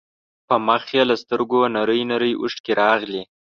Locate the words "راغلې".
2.81-3.23